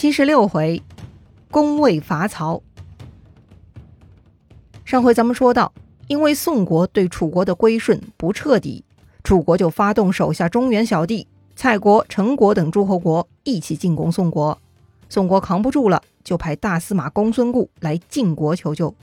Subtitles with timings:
[0.00, 0.80] 七十六回，
[1.50, 2.62] 攻魏伐曹。
[4.84, 5.72] 上回咱们说到，
[6.06, 8.84] 因为宋国对楚国的归顺不彻底，
[9.24, 11.26] 楚国就发动手下中原小弟
[11.56, 14.56] 蔡国、陈国等诸侯国一起进攻宋国。
[15.08, 18.94] 宋国扛不住了，就派大司马公孙固来晋国求救。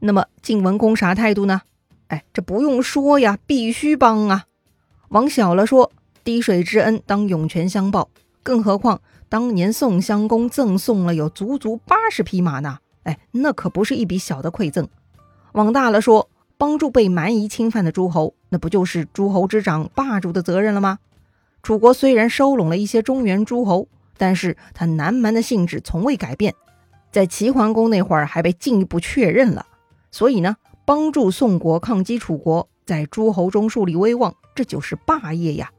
[0.00, 1.62] 那么晋文公啥态度呢？
[2.08, 4.44] 哎，这不用说呀，必须帮啊！
[5.08, 5.90] 往小了说，
[6.22, 8.10] 滴水之恩当涌泉相报，
[8.42, 9.00] 更何况
[9.32, 12.80] 当年宋襄公赠送了有足足八十匹马呢？
[13.04, 14.86] 哎，那可不是一笔小的馈赠。
[15.52, 20.98] 往大了说，帮助被蛮夷侵犯的诸侯，那不就是诸侯之长霸主的责任了吗？
[21.62, 23.88] 楚国虽然收拢了一些中原诸侯。
[24.18, 26.54] 但是他南蛮的性质从未改变，
[27.10, 29.66] 在齐桓公那会儿还被进一步确认了。
[30.10, 35.72] 所以呢，帮助宋国抗击楚国，在诸侯中树立威望，这就是霸业呀。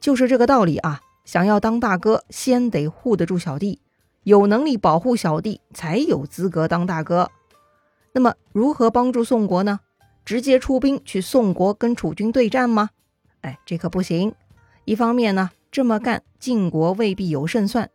[0.00, 1.00] 就是这个道理啊！
[1.26, 3.82] 想要当大哥，先得护得住小弟，
[4.22, 7.30] 有能力保护小弟，才有资格当大哥。
[8.12, 9.80] 那么，如何帮助宋国呢？
[10.24, 12.88] 直接出兵去宋国跟楚军对战吗？
[13.42, 14.34] 哎，这可不行。
[14.86, 15.50] 一方面呢。
[15.72, 17.90] 这么干，晋国未必有胜算。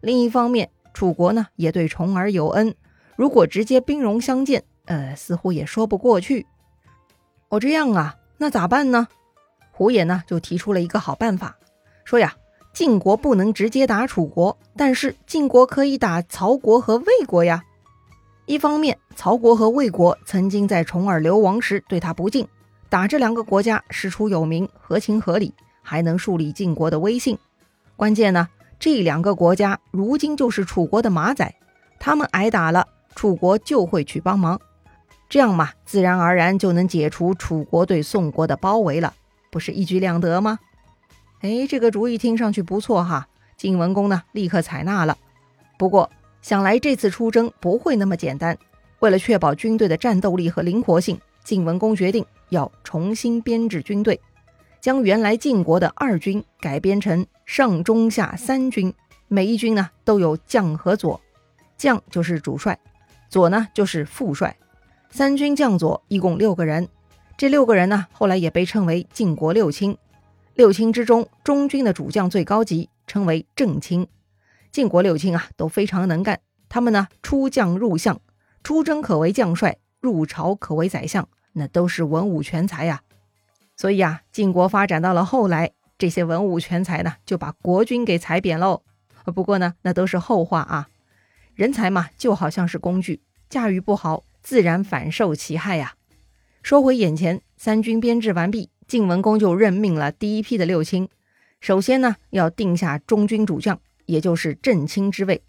[0.00, 2.74] 另一方面，楚国呢也对重耳有恩，
[3.14, 6.46] 如果直接兵戎相见，呃，似乎也说不过去。
[7.48, 9.08] 哦，这样啊，那咋办呢？
[9.70, 11.58] 胡衍呢就提出了一个好办法，
[12.06, 12.34] 说呀，
[12.76, 17.64] 晋国不能直接打楚国，但是晋国可以打曹国和魏国呀。
[18.44, 22.46] 一方面，曹国和魏国曾经在重耳流亡时对他不敬，
[22.90, 25.54] 打这两个国家师出有名，合情合理。
[25.80, 27.38] 还能树立晋国的威信，
[27.96, 28.46] 关键呢，
[28.78, 31.54] 这两个国家如今就是楚国的马仔，
[31.98, 34.60] 他们挨打了，楚国就会去帮忙，
[35.30, 39.14] 这样嘛，自然而然就能解除楚国对宋国的包围了，
[39.50, 40.58] 不是一举两得吗？
[41.40, 45.16] 哎，这个主意听上去不错哈，晋文公呢立刻采纳了。
[45.78, 48.56] 不过想来这次出征不会那么简单，
[49.00, 54.20] 为了确保军队的战斗力和灵活性，晋文公决定要重新编制军队。
[54.80, 58.94] 将原来晋国的二军改编成上中下三军，
[59.28, 61.20] 每一军呢都有将和佐，
[61.76, 62.78] 将就是主帅，
[63.28, 64.56] 佐呢就是副帅，
[65.10, 66.88] 三军将佐一共六个人。
[67.36, 69.98] 这六个人呢后来也被称为晋国六卿。
[70.56, 74.08] 六卿之中，中军的主将最高级，称为正卿。
[74.72, 76.40] 晋国六卿啊都非常能干，
[76.70, 78.18] 他们呢出将入相，
[78.62, 83.02] 出征可为将帅，入朝可为宰相，那都是文武全才呀。
[83.76, 88.82] 所以啊，晋国发展到了后来，这些文武全才呢，就把国君给踩扁喽。
[89.34, 90.88] 不过呢，那都是后话啊。
[91.54, 95.96] 人才嘛，就好像是工具，驾驭不好，自然反受其害呀。
[96.62, 101.08] 说回眼前，三军编制完毕，晋文公就任命了第一批的六卿。
[101.60, 105.42] 首先呢，要定下中军主将，也就是正卿之位。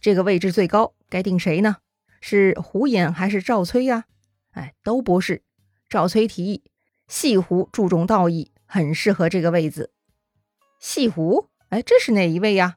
[0.00, 1.76] 这个位置最高，该定谁呢？
[2.20, 4.04] 是胡衍还是赵崔呀？
[4.52, 5.42] 哎，都不是。
[5.88, 6.62] 赵崔提议。
[7.06, 9.92] 细胡注重道义，很适合这个位子。
[10.80, 12.76] 细胡，哎，这是哪一位呀？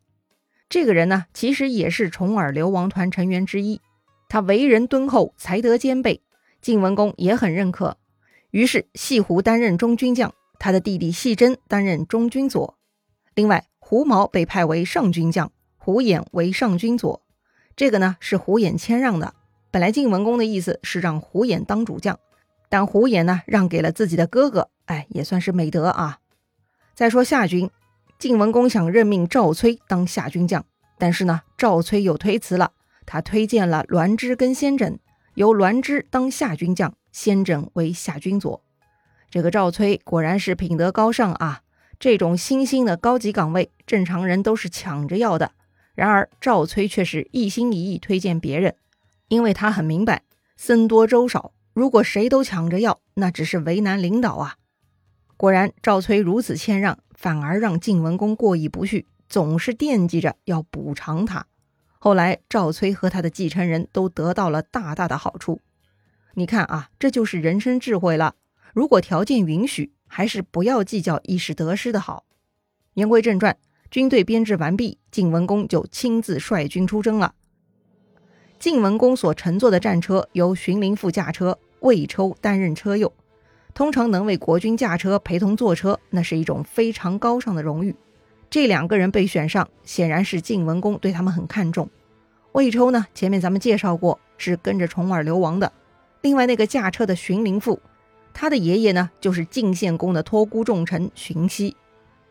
[0.69, 3.81] 这个人呢，其实也是重耳流亡团成员之一。
[4.29, 6.22] 他为人敦厚，才德兼备，
[6.62, 7.97] 晋文公也很认可。
[8.51, 12.77] 于是细胡担任中军将，他的弟弟细真担任中军佐。
[13.35, 17.21] 另外，胡毛被派为上军将，胡衍为上军佐。
[17.75, 19.33] 这个呢，是胡衍谦让的。
[19.69, 22.19] 本来晋文公的意思是让胡衍当主将。
[22.69, 26.19] 但胡衍呢，让给了自己的哥哥，哎，也算是美德啊。
[26.95, 27.69] 再说夏军，
[28.19, 30.65] 晋文公想任命赵崔当夏军将，
[30.97, 32.73] 但是呢，赵崔又推辞了。
[33.05, 34.97] 他推荐了栾枝跟先轸，
[35.35, 38.61] 由栾枝当夏军将，先轸为夏君佐。
[39.31, 41.63] 这个赵崔果然是品德高尚啊！
[42.00, 45.53] 这种新兴的高级岗位，正常人都是抢着要的。
[45.95, 48.75] 然而赵崔却是一心一意推荐别人，
[49.29, 50.22] 因为他很明白，
[50.57, 51.53] 僧多粥少。
[51.73, 54.57] 如果谁都抢着要，那只是为难领导啊！
[55.38, 61.47] 果然，赵崔如此谦让，反而让晋文公过意不去，总是惦记着要补偿他。
[61.97, 65.59] 后来，赵崔和他的继承人都得到了大大的好处。
[66.39, 68.36] 你看啊，这就是人生智慧了。
[68.72, 72.25] 如果条件允许，还是不要计较一时得失的好。
[72.94, 73.57] 言归正传，
[73.89, 77.34] 军队编制完毕，晋文公就亲自率军出征了。
[78.60, 81.57] 晋文公所乘坐的战车由荀林父驾车。
[81.80, 83.12] 魏抽担任车右，
[83.74, 87.95] 通常能为国君驾车陪同坐车，那是一种非常高尚的荣誉。
[88.51, 91.89] 这两个人被选上，显然是晋文公对他们很看重。
[92.51, 95.74] 魏抽呢，前面咱们介绍过，是跟着重耳流亡的。
[96.21, 97.79] 另外那个驾车的荀林父，
[98.33, 101.75] 他的爷爷呢，就是晋献公的托孤重臣荀息。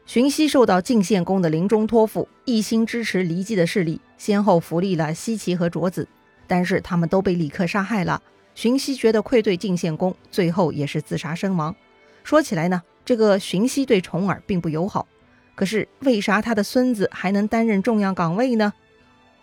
[0.05, 6.07] 荀息受到晋献公的临终托付，一心支持骊姬的势力，先后扶立了奚齐和卓子，
[6.47, 8.23] 但是他们都被李克杀害了。
[8.55, 11.75] 荀息觉得愧对晋献公，最后也是自杀身亡。
[12.23, 15.07] 说起来呢，这个荀息对重耳并不友好，
[15.55, 18.73] 可是为啥他的孙子还能担任重要岗位呢？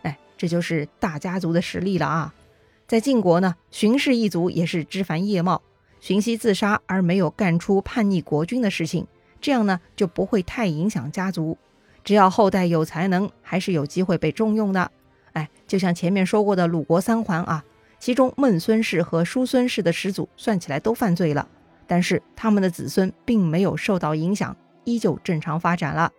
[0.04, 2.34] 哎，这就是大家族的实力了啊！
[2.88, 5.62] 在晋国呢，荀氏一族也是枝繁叶茂，
[6.00, 9.08] 荀息自杀而没有干出叛逆国君的事情。
[9.42, 11.58] 这样呢就不会太影响家族，
[12.04, 14.90] 只要后代有才能，还是有机会被重用的。
[15.34, 17.64] 哎，就像前面说过的鲁国三桓啊，
[18.00, 21.48] 其中孟孙氏和叔孙氏的始祖算起来都犯罪了，
[21.88, 26.12] 但是他们的子孙并没有受到影响，依旧正常发展了。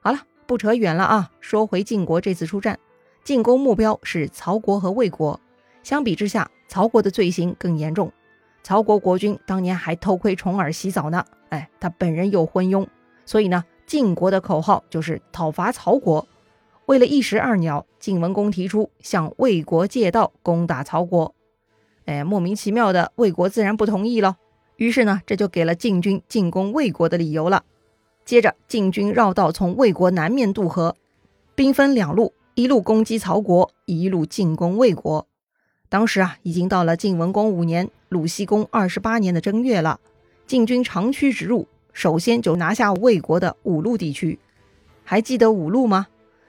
[0.00, 2.78] 好了，不扯远了啊，说回晋国这次出战，
[3.24, 5.40] 进攻目标是曹国和魏国。
[5.84, 8.10] 相比之下，曹国的罪行更严重。
[8.62, 12.86] 曹国国君当年还偷窥重耳洗澡呢，哎，他本人有昏庸，
[13.26, 16.26] 所以呢，晋国的口号就是讨伐曹国。
[16.86, 21.34] 为了一石二鸟，晋文公提出向魏国借道攻打曹国，
[22.06, 24.38] 哎，莫名其妙的，魏国自然不同意了。
[24.76, 27.64] 于是呢，这就给了晋军进攻魏国的理由了。
[28.24, 30.96] 接着，晋军绕道从魏国南面渡河，
[31.54, 35.26] 兵分两路，一路攻击曹国，一路进攻魏国。
[35.94, 37.88] 当时啊，已经到了晋文公五年。
[38.08, 40.00] 鲁僖公二十八年的正月了，
[40.44, 44.40] 晋军长驱直入，首先就拿下魏国的五路地区。
[45.04, 46.08] 还记得五路吗？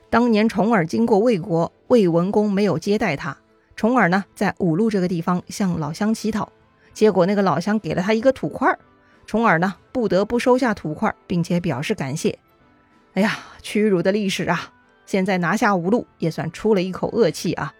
[0.09, 3.37] 当年重耳经过魏国，魏文公没有接待他。
[3.75, 6.51] 重耳呢，在五路这个地方向老乡乞讨，
[6.91, 8.75] 结果那个老乡给了他一个土块，
[9.27, 12.39] 重耳呢不得不收下土块，并且表示感谢。
[13.13, 14.73] 哎呀，屈辱的历史啊！
[15.05, 17.71] 现在拿下五路也算出了一口恶气啊。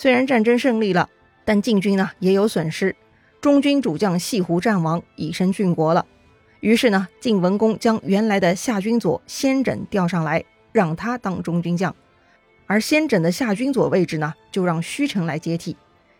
[0.00, 1.10] 虽然战争胜利了。
[1.44, 2.96] 但晋军呢也有损失，
[3.40, 6.06] 中军主将细胡战亡，以身殉国了。
[6.60, 10.42] 于是呢，晋文公将原来的夏军佐先轸调上来，
[10.72, 11.94] 让他当中军将，
[12.66, 15.76] 而先轸的夏军佐位置呢，就让虚城来接替。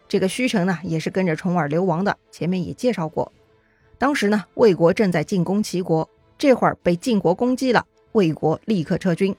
[0.09, 3.33] 这个虚城呢，也是跟着重耳流亡的，前面也介绍过。
[3.97, 6.07] 当时呢，魏国正在进攻齐国，
[6.37, 9.35] 这会儿被晋国攻击了，魏国立刻撤军，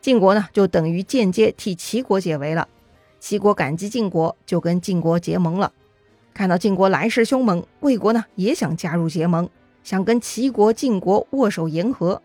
[0.00, 2.68] 晋国呢就等于间接替齐国解围了。
[3.22, 5.72] 齐国感激晋国，就跟晋国结盟了。
[6.34, 9.48] 看到晋国来势凶猛，魏国呢也想加入结盟，
[9.84, 12.20] 想跟齐国、晋国握手言和。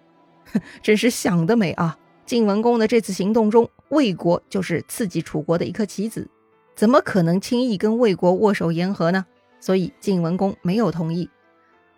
[0.82, 1.96] 真是想得美啊！
[2.26, 6.28] 晋文公的这次行动中，魏国就是刺激楚国的一颗棋子，
[6.76, 9.24] 怎么可能轻易跟魏国握手言和呢？
[9.60, 11.30] 所以晋文公没有同意。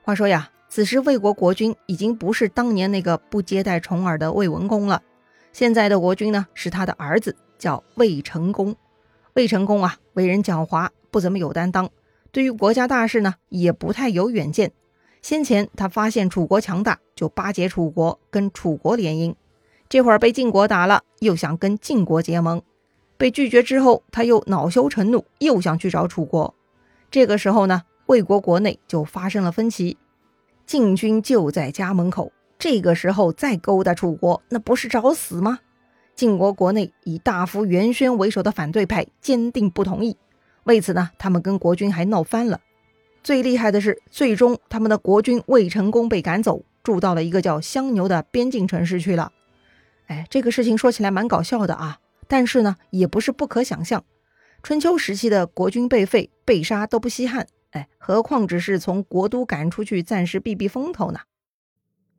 [0.01, 5.01] 话说呀，此时魏国国君已经不是当年那个不接待重耳的魏文公了，
[5.53, 8.75] 现在的国君呢是他的儿子，叫魏成公。
[9.39, 11.89] 魏成功啊，为人狡猾，不怎么有担当，
[12.29, 14.73] 对于国家大事呢，也不太有远见。
[15.21, 19.33] 先前他发现楚国强大，就巴结楚国，跟楚国联姻。
[19.87, 22.61] 这会儿被晋国打了，又想跟晋国结盟，
[23.15, 26.53] 被拒绝之后，他又恼羞成怒，又想去找楚国。
[27.09, 29.97] 这个时候呢，魏国国内就发生了分歧。
[30.65, 35.59] 晋军就在家门口，这个时候再勾搭楚国，那不是找死吗？
[36.19, 40.17] 晋国国内以大夫元宣为首的反对派坚定不同意，
[40.65, 42.59] 为此呢，他们跟国君还闹翻了。
[43.23, 49.31] 最厉害的是，最终他们的国君魏成功被赶走，住到了一个叫香牛的边境城市去了。
[50.07, 54.03] 哎，这个事情说起来蛮搞笑的啊，但是呢，也不是不可想象。
[54.61, 61.21] 春秋时期的国君被废被杀都不稀罕，哎，何况只是从国都赶出去暂时避避风头呢？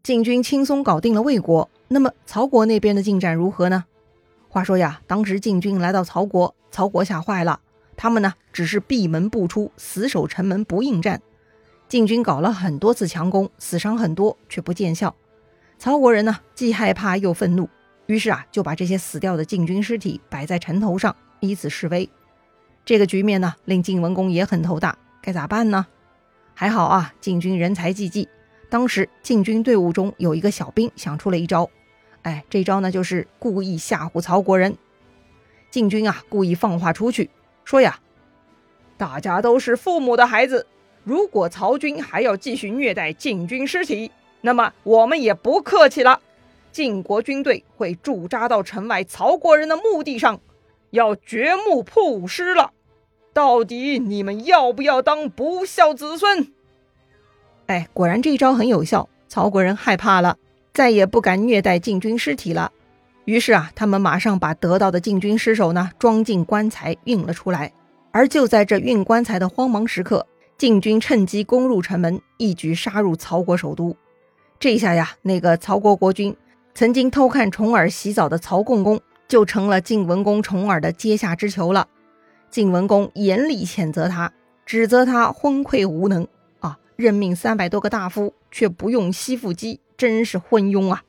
[0.02, 3.84] 晋军轻松搞定了魏国，那么曹国那边的进展如何呢？
[4.48, 7.58] 话说呀，当时晋军来到曹国，曹国吓坏了，
[7.96, 11.20] 他们呢只是闭门不出，死守城门不应战。
[11.88, 15.16] 晋军搞了很多次强攻，死伤很多，却不见效。
[15.80, 17.68] 曹国人呢既害怕又愤怒，
[18.06, 22.08] 于是啊就把这些死掉的晋军尸体摆在城头上，以此示威。
[22.84, 25.84] 这个局面呢令晋文公也很头大，该咋办呢？
[26.54, 28.28] 还好啊，晋军人才济济。
[28.68, 31.68] 当时晋军队伍中有一个小兵想出了一招，
[32.22, 34.76] 哎，这招呢就是故意吓唬曹国人。
[35.70, 37.30] 晋军啊故意放话出去，
[37.64, 38.00] 说呀，
[38.96, 40.66] 大家都是父母的孩子，
[41.04, 44.10] 如果曹军还要继续虐待晋军尸体，
[44.40, 46.20] 那么我们也不客气了，
[46.72, 50.40] 晋国军队会驻扎到城外曹国人的墓地上，
[50.90, 52.72] 要掘墓曝尸了。
[53.32, 56.52] 到底你们要不要当不孝子孙？
[57.66, 60.36] 哎，果然这一招很有效，曹国人害怕了，
[60.72, 62.72] 再也不敢虐待禁军尸体了。
[63.24, 67.72] 于是啊，他们马上把得到的禁军尸首呢装进棺材运了出来。
[68.12, 70.26] 而就在这运棺材的慌忙时刻，
[70.58, 73.96] 晋军趁机攻入城门，一举杀入曹国首都。
[74.58, 76.36] 这下呀，那个曹国国君
[76.74, 81.86] 曾经偷看重耳洗澡的曹共公，就成了晋文公重耳的阶下之囚了。
[82.50, 84.32] 晋文公严厉谴责他，
[84.66, 86.26] 指责他昏聩无能
[86.58, 86.76] 啊！
[86.96, 91.04] 任命三百多个大夫，却不用西附姬，真是昏庸啊！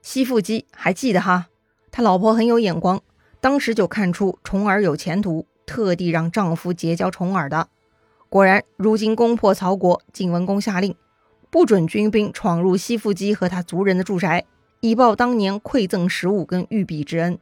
[0.00, 1.48] 西附姬还记得哈？
[1.90, 3.02] 他老婆很有眼光，
[3.40, 7.66] 当时就看出重耳有前途，特地让丈夫结交重耳的。
[8.28, 10.94] 果然，如今攻破曹国，晋文公下令。
[11.50, 14.44] 不准军兵闯入西附姬和他族人的住宅，
[14.78, 17.36] 以报当年馈赠食物跟玉璧之恩。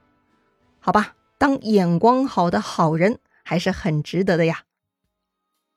[0.81, 4.62] 好吧，当眼光好的好人还是很值得的呀。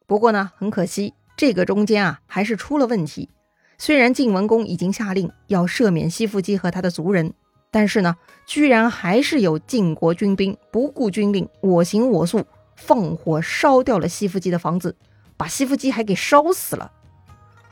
[0.08, 3.28] 不过呢，很可惜，这个中间啊还是出了问题。
[3.78, 7.34] 虽然晋文公已经下令要赦免西附姬和他的族人，
[7.72, 8.16] 但是呢，
[8.46, 14.96] 居然还是有晋国军兵不顾军令，我行我素，放火烧掉了西附姬的房子，
[15.36, 16.92] 把西附姬还给烧死了。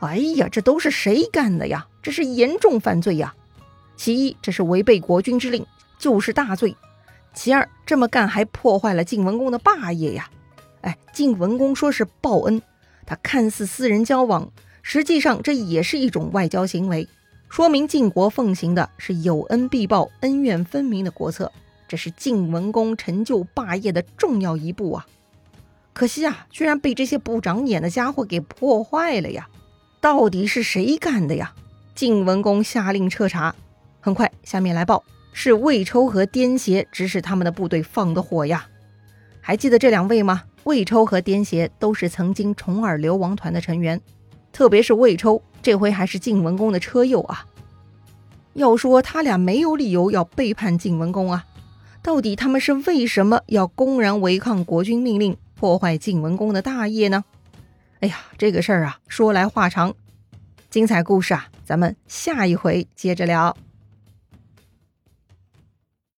[0.00, 1.86] 哎呀，这都是谁干的呀？
[2.02, 3.34] 这是严重犯罪呀！
[3.96, 5.64] 其一，这是违背国君之令，
[5.98, 6.74] 就是大罪；
[7.32, 10.28] 其二，这么干还破坏了晋文公的霸业呀！
[10.82, 12.60] 哎，晋文公说是报恩，
[13.06, 14.52] 他看似私人交往，
[14.86, 17.08] 实际上这也是一种外交行为，
[17.48, 21.50] 说明晋国奉行的是有恩必报、恩怨分明的国策，
[21.88, 25.06] 这是晋文公成就霸业的重要一步啊！
[25.94, 29.48] 可惜啊，居然被这些不长眼的家伙给破坏了呀！
[30.02, 31.54] 到底是谁干的呀？
[31.94, 33.54] 晋文公下令彻查，
[34.00, 38.66] 很快下面来报是魏抽和颠邪指使他们的部队放的火呀。
[39.40, 40.42] 还记得这两位吗？
[40.64, 44.00] 魏抽和颠邪都是曾经重耳流亡团的成员，
[44.54, 47.44] 特别是魏抽，这回还是晋文公的车右啊。
[48.52, 51.44] 要说他俩没有理由要背叛晋文公啊，
[52.00, 57.24] 到底他们是为什么要公然违抗国君命令，破坏晋文公的大业呢？
[57.98, 59.92] 哎呀，这个事儿啊，说来话长，
[60.70, 63.56] 精彩故事啊，咱们下一回接着聊。